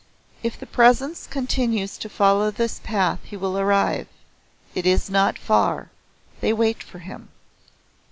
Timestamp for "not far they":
5.11-6.53